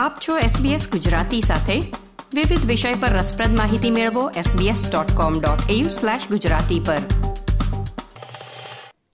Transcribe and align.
આપ 0.00 0.18
છો 0.28 0.38
SBS 0.38 0.90
ગુજરાતી 0.90 1.40
સાથે. 1.40 1.80
વિવિધ 2.34 2.66
વિષય 2.66 2.94
પર 2.94 3.08
રસપ્રદ 3.08 3.56
માહિતી 3.56 3.90
મેળવો 3.90 4.30
sbs.com.au/gujarati 4.30 6.86
પર. 6.86 6.98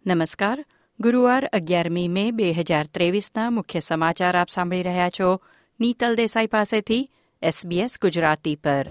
નમસ્કાર. 0.06 0.64
ગુરુવાર 1.00 1.50
અગિયારમી 1.52 2.08
મે 2.08 2.30
બે 2.30 2.52
હજાર 2.52 2.86
ત્રેવીસના 2.86 3.50
મુખ્ય 3.50 3.80
સમાચાર 3.80 4.38
આપ 4.38 4.48
સાંભળી 4.48 4.82
રહ્યા 4.82 5.10
છો 5.10 5.40
નીતલ 5.80 6.16
દેસાઈ 6.16 6.46
પાસેથી 6.46 7.10
SBS 7.44 7.90
ગુજરાતી 8.02 8.56
પર. 8.56 8.90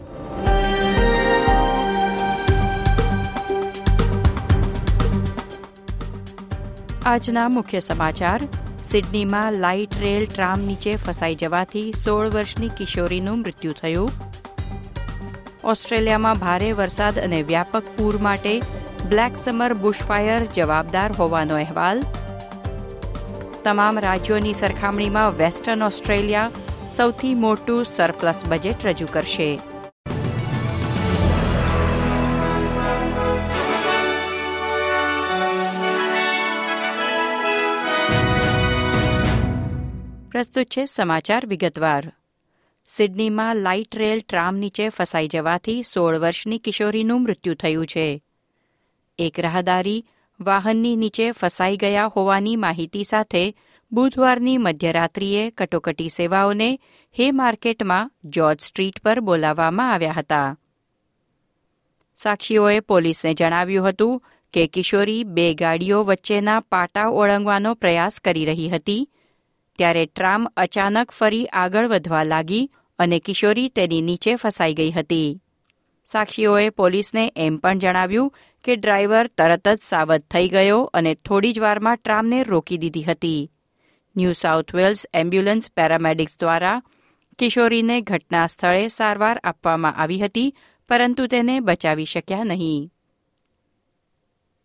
આજના 7.06 7.50
મુખ્ય 7.50 7.80
સમાચાર. 7.80 8.48
સિડનીમાં 8.92 9.54
લાઇટ 9.54 9.94
રેલ 10.00 10.26
ટ્રામ 10.26 10.60
નીચે 10.60 10.96
ફસાઈ 10.96 11.36
જવાથી 11.36 11.94
સોળ 12.06 12.30
વર્ષની 12.30 12.70
કિશોરીનું 12.70 13.40
મૃત્યુ 13.40 13.74
થયું. 13.74 14.12
ઓસ્ટ્રેલિયામાં 15.64 16.34
ભારે 16.34 16.72
વરસાદ 16.72 17.20
અને 17.20 17.42
વ્યાપક 17.42 17.84
પૂર 17.98 18.18
માટે 18.18 18.62
બ્લેક 19.10 19.38
સમર 19.38 19.74
બુશફાયર 19.74 20.46
જવાબદાર 20.46 21.12
હોવાનો 21.12 21.56
અહેવાલ. 21.56 22.04
તમામ 23.64 24.00
રાજ્યોની 24.00 24.54
સરખામણીમાં 24.54 25.38
વેસ્ટર્ન 25.38 25.84
ઓસ્ટ્રેલિયા 25.84 26.52
સૌથી 26.92 27.36
મોટું 27.36 27.86
સરપ્લસ 27.86 28.44
બજેટ 28.48 28.86
રજૂ 28.86 29.08
કરશે. 29.12 29.60
પ્રસ્તુત 40.36 40.66
છે 40.66 40.86
સમાચાર 40.86 41.46
વિગતવાર. 41.46 42.14
સિડનીમાં 42.88 43.56
લાઇટ 43.56 43.96
રેલ 43.96 44.20
ટ્રામ 44.20 44.56
નીચે 44.56 44.90
ફસાઈ 44.90 45.28
જવાથી 45.28 45.84
સોળ 45.84 46.18
વર્ષની 46.18 46.58
કિશોરીનું 46.58 47.24
મૃત્યુ 47.24 47.54
થયું 47.54 47.86
છે. 47.86 48.24
એક 49.20 49.40
રાહદારી 49.40 50.06
વાહનની 50.40 50.96
નીચે 50.96 51.32
ફસાઈ 51.32 51.78
ગયા 51.78 52.06
હોવાની 52.06 52.56
માહિતી 52.56 53.04
સાથે 53.04 53.56
બુધવારની 53.92 54.58
મધ્યરાત્રિએ 54.58 55.50
કટોકટી 55.50 56.10
સેવાઓને 56.10 56.80
હે 57.20 57.32
માર્કેટમાં 57.32 58.12
જોર્જ 58.26 58.62
સ્ટ્રીટ 58.62 59.02
પર 59.02 59.20
બોલાવવામાં 59.20 59.94
આવ્યા 59.94 60.12
હતા. 60.12 60.58
સાક્ષીઓએ 62.16 62.80
પોલીસને 62.80 63.34
જણાવ્યું 63.34 63.90
હતું 63.90 64.24
કે 64.54 64.68
કિશોરી 64.68 65.24
બે 65.24 65.54
ગાડીઓ 65.54 66.04
વચ્ચેના 66.04 66.60
પાટા 66.60 67.08
ઓળંગવાનો 67.08 67.74
પ્રયાસ 67.74 68.20
કરી 68.20 68.46
રહી 68.46 68.70
હતી 68.70 69.10
ત્યારે 69.78 70.06
ટ્રામ 70.06 70.48
અચાનક 70.58 71.12
ફરી 71.12 71.46
આગળ 71.46 71.88
વધવા 71.88 72.24
લાગી 72.24 72.72
અને 73.00 73.20
કિશોરી 73.20 73.70
તેની 73.70 74.02
નીચે 74.02 74.36
ફસાઈ 74.36 74.74
ગઈ 74.74 74.92
હતી. 74.92 75.42
સાક્ષીઓએ 76.06 76.70
પોલીસને 76.70 77.32
એમ 77.36 77.58
પણ 77.58 77.80
જણાવ્યું 77.80 78.34
કે 78.64 78.76
ડ્રાઈવર 78.76 79.28
તરત 79.28 79.68
જ 79.68 79.78
સાવધ 79.82 80.24
થઈ 80.32 80.48
ગયો 80.48 80.82
અને 80.94 81.16
થોડી 81.16 81.54
જ 81.54 81.60
વારમાં 81.60 81.96
ટ્રામને 81.96 82.44
રોકી 82.44 82.78
દીધી 82.78 83.02
હતી. 83.02 83.52
New 84.18 84.34
South 84.34 84.76
Wales 84.76 85.08
ambulance 85.14 85.72
paramedics 85.72 86.40
દ્વારા 86.40 86.82
કિશોરીને 87.40 88.02
ઘટના 88.02 88.48
સ્થળે 88.48 88.88
સારવાર 88.88 89.40
આપવામાં 89.44 89.96
આવી 89.96 90.20
હતી, 90.20 90.56
પરંતુ 90.90 91.28
તેને 91.28 91.60
બચાવી 91.60 92.06
શક્યા 92.06 92.44
નહીં. 92.44 92.92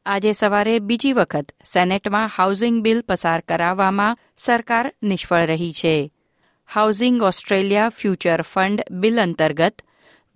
આજે 0.07 0.33
સવારે 0.33 0.79
બીજી 0.79 1.13
વખત 1.13 1.53
સેનેટમાં 1.65 2.31
હાઉસિંગ 2.37 2.83
બિલ 2.83 3.03
પસાર 3.03 3.41
કરાવવામાં 3.41 4.19
સરકાર 4.37 4.95
નિષ્ફળ 5.03 5.41
રહી 5.41 5.73
છે. 5.73 6.13
Housing 6.75 7.23
Australia 7.23 7.89
future 7.89 8.43
fund 8.43 8.81
bill 8.91 9.21
અંતર્ગત 9.21 9.83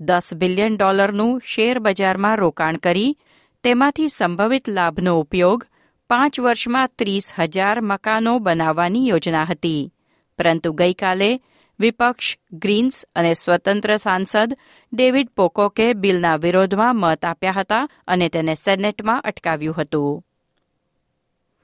દસ 0.01 0.35
બિલિયન 0.35 0.77
ડોલરનું 0.77 1.43
શેર 1.47 1.79
બજારમાં 1.79 2.37
રોકાણ 2.37 2.77
કરી 2.77 3.19
તેમાંથી 3.63 4.09
સંભવિત 4.09 4.69
લાભનો 4.69 5.21
ઉપયોગ 5.21 5.67
પાંચ 6.11 6.41
વર્ષમાં 6.41 6.91
ત્રીસ 6.99 7.33
હજાર 7.39 7.81
મકાનો 7.81 8.39
બનાવવાની 8.39 9.09
યોજના 9.09 9.45
હતી. 9.45 9.93
પરંતુ 10.39 10.73
ગઈકાલે 10.73 11.41
વિપક્ષ, 11.81 12.37
ગ્રીન્સ 12.53 13.07
અને 13.15 13.35
સ્વતંત્ર 13.35 13.97
સાંસદ 13.97 14.55
ડેવિડ 14.93 15.29
પોકોકે 15.37 15.95
બિલના 15.95 16.37
વિરોધમાં 16.37 16.97
મત 16.97 17.25
આપ્યા 17.25 17.51
હતા 17.51 17.89
અને 18.09 18.29
તેને 18.29 18.55
સેનેટમાં 18.55 19.21
અટકાવ્યું 19.21 19.77
હતું. 19.77 20.25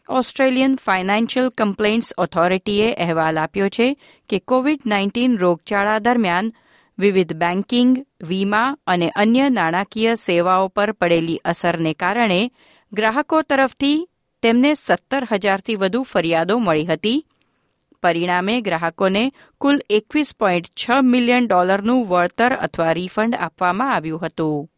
ઓસ્ટ્રેલિયન 0.08 0.76
ફાઇનાન્શિયલ 0.76 1.48
કમ્પ્લેન્ટ્સ 1.48 2.14
ઓથોરિટીએ 2.18 2.94
અહેવાલ 2.94 3.38
આપ્યો 3.38 3.68
છે 3.68 3.96
કે 4.28 4.38
કોવિડ 4.38 4.80
નાઇન્ટીન 4.86 5.38
રોગચાળા 5.38 5.98
દરમિયાન 5.98 6.52
વિવિધ 6.98 7.32
બેન્કિંગ 7.32 8.06
વીમા 8.22 8.76
અને 8.86 9.08
અન્ય 9.14 9.48
નાણાકીય 9.48 10.14
સેવાઓ 10.14 10.68
પર 10.68 10.92
પડેલી 10.92 11.36
અસરને 11.44 11.94
કારણે 11.94 12.50
ગ્રાહકો 12.92 13.42
તરફથી 13.42 14.08
તેમને 14.42 14.74
સત્તર 14.74 15.26
હજારથી 15.32 15.76
વધુ 15.76 16.02
ફરિયાદો 16.02 16.58
મળી 16.58 16.84
હતી 16.84 17.26
પરિણામે 18.02 18.60
ગ્રાહકોને 18.60 19.32
કુલ 19.60 19.80
એકવીસ 19.90 20.34
પોઈન્ટ 20.34 20.66
છ 20.66 20.90
મિલિયન 21.02 21.46
ડોલરનું 21.46 22.06
વળતર 22.06 22.52
અથવા 22.52 22.92
રિફંડ 22.92 23.34
આપવામાં 23.34 23.94
આવ્યું 23.94 24.20
હતું. 24.20 24.70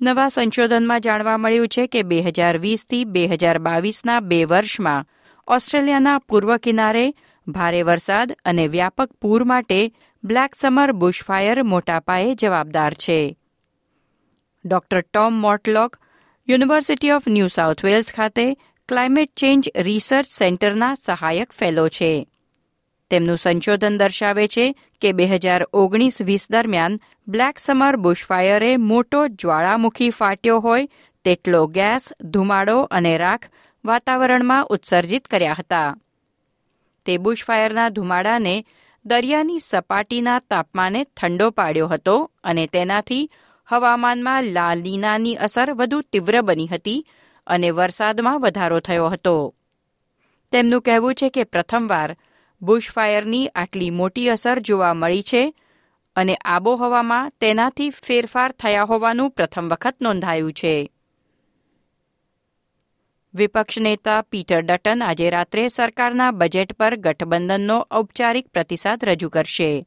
નવા 0.00 0.28
સંશોધનમાં 0.28 1.00
જાણવા 1.00 1.36
મળ્યું 1.36 1.68
છે 1.68 1.86
કે 1.86 2.02
બે 2.02 2.20
હજાર 2.20 2.58
વીસથી 2.58 3.04
બે 3.04 3.26
હજાર 3.26 3.58
બાવીસના 3.58 4.20
બે 4.20 4.44
વર્ષમાં 4.44 5.06
ઓસ્ટ્રેલિયાના 5.48 6.18
પૂર્વ 6.18 6.56
કિનારે 6.56 7.14
ભારે 7.48 7.82
વરસાદ 7.82 8.36
અને 8.44 8.66
વ્યાપક 8.66 9.12
પૂર 9.12 9.44
માટે 9.44 9.92
બ્લેક 10.24 10.54
સમર 10.54 10.92
બુશફાયર 10.92 11.62
મોટા 11.62 12.00
પાયે 12.00 12.34
જવાબદાર 12.34 12.94
છે. 12.94 13.38
Doctor 14.64 15.00
Tom 15.00 15.32
Mortlock 15.34 15.96
university 16.48 17.10
of 17.10 17.28
New 17.28 17.46
South 17.46 17.84
Wales 17.84 18.14
ખાતે 18.14 18.56
ક્લાઇમેટ 18.88 19.30
ચેન્જ 19.36 19.68
રિસર્ચ 19.76 20.28
સેન્ટરના 20.28 20.94
સહાયક 20.94 21.52
ફેલો 21.52 21.88
છે. 21.88 22.26
તેમનું 23.10 23.38
સંશોધન 23.38 23.94
દર્શાવે 23.98 24.46
છે 24.48 24.66
કે 25.02 25.12
બે 25.12 25.26
હજાર 25.26 25.62
ઓગણીસ 25.72 26.18
વીસ 26.22 26.44
દરમિયાન 26.50 26.98
બ્લેક 27.28 27.58
સમર 27.58 27.96
બુશફાયરે 27.96 28.76
મોટો 28.76 29.20
જ્વાળામુખી 29.40 30.10
ફાટ્યો 30.10 30.58
હોય 30.60 30.88
તેટલો 31.24 31.66
ગેસ, 31.66 32.12
ધુમાડો 32.22 32.76
અને 32.90 33.14
રાખ 33.18 33.46
વાતાવરણમાં 33.84 34.66
ઉત્સર્જિત 34.66 35.24
કર્યા 35.26 35.58
હતા. 35.58 35.96
તે 37.06 37.18
બુશફાયરના 37.18 37.88
ધુમાડાને 37.88 38.56
દરિયાની 39.04 39.60
સપાટીના 39.60 40.38
તાપમાને 40.50 41.04
ઠંડો 41.04 41.50
પાડ્યો 41.50 41.88
હતો 41.88 42.18
અને 42.44 42.66
તેનાથી 42.66 43.24
હવામાનમાં 43.68 44.52
લાલીનાની 44.52 45.34
અસર 45.36 45.68
વધુ 45.72 46.00
તીવ્ર 46.12 46.42
બની 46.42 46.66
હતી 46.66 47.00
અને 47.46 47.70
વરસાદમાં 47.70 48.40
વધારો 48.40 48.80
થયો 48.80 49.08
હતો. 49.08 49.54
તેમનું 50.52 50.82
કહેવું 50.82 51.14
છે 51.14 51.28
કે 51.28 51.44
પ્રથમવાર 51.44 52.16
બુશફાયરની 52.62 53.48
આટલી 53.48 53.90
મોટી 53.90 54.28
અસર 54.28 54.58
જોવા 54.58 54.94
મળી 54.94 55.22
છે 55.22 55.54
અને 56.16 56.34
આબોહવામાં 56.34 57.32
તેનાથી 57.40 57.90
ફેરફાર 57.90 58.52
થયા 58.52 58.82
હોવાનું 58.82 59.30
પ્રથમ 59.30 59.68
વખત 59.68 59.96
નોંધાયું 60.02 60.52
છે. 60.52 60.90
વિપક્ષ 63.34 63.78
નેતા 63.78 64.22
પીટર 64.22 64.60
ડટન 64.60 65.02
આજે 65.02 65.30
રાત્રે 65.30 65.68
સરકારના 65.68 66.30
બજેટ 66.30 66.72
પર 66.72 66.96
ગઠબંધનનો 66.96 67.86
ઔપચારિક 67.90 68.48
પ્રતિસાદ 68.48 69.04
રજૂ 69.04 69.28
કરશે. 69.28 69.86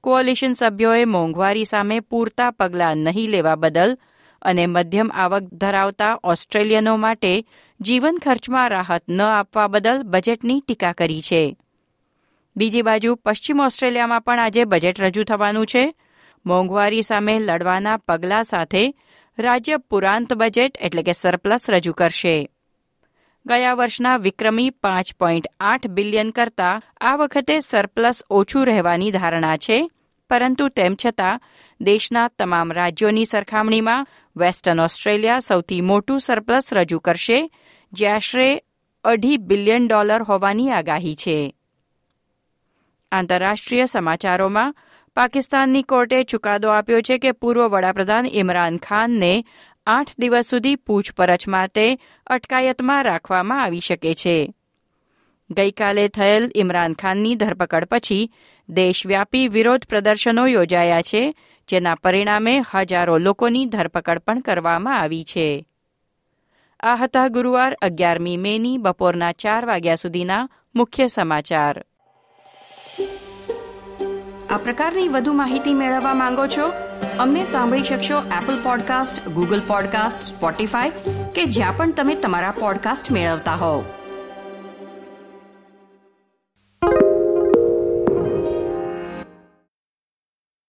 કોઅલિશન 0.00 0.52
સભ્યોએ 0.52 1.04
મોંઘવારી 1.04 1.64
સામે 1.64 2.00
પૂરતા 2.00 2.50
પગલાં 2.50 2.96
નહીં 2.96 3.30
લેવા 3.30 3.54
બદલ 3.54 3.98
અને 4.44 4.66
મધ્યમ 4.66 5.10
આવક 5.14 5.42
ધરાવતા 5.42 6.20
ઓસ્ટ્રેલિયનો 6.24 6.96
માટે 6.96 7.44
જીવન 7.80 8.18
ખર્ચમાં 8.24 8.68
રાહત 8.68 9.02
ન 9.08 9.22
આપવા 9.22 9.66
બદલ 9.66 10.02
બજેટની 10.02 10.62
ટીકા 10.66 10.92
કરી 10.92 11.22
છે. 11.22 11.56
બીજી 12.56 12.82
બાજુ 12.82 13.14
પશ્ચિમ 13.14 13.60
ઓસ્ટ્રેલિયામાં 13.60 14.20
પણ 14.20 14.40
આજે 14.40 14.64
બજેટ 14.64 15.00
રજૂ 15.00 15.24
થવાનું 15.24 15.66
છે. 15.66 15.94
મોંઘવારી 16.46 17.02
સામે 17.02 17.38
લડવાના 17.38 17.96
પગલાં 17.96 18.42
સાથે 18.42 18.94
રાજ્ય 19.38 19.76
પુરાંત 19.76 20.34
બજેટ 20.34 20.78
એટલે 20.80 21.02
કે 21.02 21.12
સરપ્લસ 21.12 21.70
રજૂ 21.70 21.92
કરશે. 21.92 22.48
ગયા 23.46 23.74
વર્ષના 23.74 24.16
વિક્રમી 24.16 24.70
પાંચ 24.70 25.14
પોઈન્ટ 25.14 25.46
આઠ 25.60 25.86
બિલિયન 25.86 26.30
કરતાં 26.30 26.82
આ 27.00 27.16
વખતે 27.16 27.60
સરપ્લસ 27.60 28.22
ઓછું 28.30 28.66
રહેવાની 28.66 29.10
ધારણા 29.10 29.56
છે. 29.56 29.90
પરંતુ 30.34 30.68
તેમ 30.68 30.96
છતાં, 31.06 31.40
દેશના 31.80 32.28
તમામ 32.28 32.72
રાજ્યોની 32.72 33.24
સરખામણીમાં 33.24 34.06
વેસ્ટર્ન 34.36 34.80
ઓસ્ટ્રેલિયા 34.80 35.38
સૌથી 35.38 35.80
મોટું 35.80 36.20
સરપ્લસ 36.20 36.72
રજૂ 36.72 36.98
કરશે, 36.98 37.50
જે 37.92 38.08
આશરે 38.08 38.62
અઢી 39.04 39.36
બિલિયન 39.36 39.88
ડોલર 39.88 40.22
હોવાની 40.22 40.70
આગાહી 40.70 41.14
છે. 41.14 41.54
આંતરરાષ્ટ્રીય 43.12 43.84
સમાચારોમાં, 43.84 44.74
પાકિસ્તાનની 45.16 45.82
કોર્ટે 45.82 46.24
ચુકાદો 46.24 46.68
આપ્યો 46.68 47.00
છે 47.00 47.18
કે 47.18 47.32
પૂર્વ 47.32 47.68
વડાપ્રધાન 47.68 48.26
ઇમરાન 48.26 48.76
ખાનને 48.76 49.44
આઠ 49.86 50.08
દિવસ 50.18 50.46
સુધી 50.46 50.76
પૂછપરછ 50.76 51.48
માટે 51.48 51.98
અટકાયતમાં 52.26 53.04
રાખવામાં 53.04 53.62
આવી 53.62 53.80
શકે 53.80 54.14
છે. 54.14 54.54
ગઈકાલે 55.50 56.08
થયેલ 56.08 56.52
ઇમરાન 56.54 56.94
ખાનની 56.94 57.34
ધરપકડ 57.34 57.84
પછી 57.84 58.34
દેશવ્યાપી 58.68 59.48
વિરોધ 59.48 59.84
પ્રદર્શનો 59.84 60.46
યોજાયા 60.46 61.02
છે, 61.02 61.34
જેના 61.68 61.94
પરિણામે 61.94 62.60
હજારો 62.74 63.18
લોકોની 63.18 63.66
ધરપકડ 63.66 64.18
પણ 64.18 64.40
કરવામાં 64.40 65.00
આવી 65.00 65.24
છે. 65.24 65.66
આ 66.80 66.96
હતા 66.96 67.28
ગુરુવાર 67.28 67.76
અગિયારમી 67.82 68.36
મેની 68.36 68.78
બપોરના 68.78 69.32
ચાર 69.32 69.66
વાગ્યા 69.66 69.94
સુધીના 69.94 70.48
મુખ્ય 70.74 71.06
સમાચાર. 71.06 71.84
આ 74.50 74.56
પ્રકારની 74.56 75.08
વધુ 75.08 75.32
માહિતી 75.32 75.74
મેળવવા 75.74 76.14
માંગો 76.14 76.46
છો? 76.46 76.72
અમને 77.18 77.44
સાંભળી 77.44 77.82
શકશો 77.82 78.18
Apple 78.18 78.62
podcast 78.62 79.28
Google 79.28 79.60
podcast 79.60 80.22
Spotify 80.22 80.90
કે 81.34 81.44
જ્યાં 81.44 81.76
પણ 81.76 81.92
તમે 81.92 82.14
તમારા 82.14 82.50
પોડકાસ્ટ 82.50 83.12
મેળવતા 83.12 83.54
હોવ. 83.54 83.84